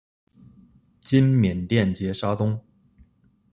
[0.99, 2.59] 今缅甸杰沙东。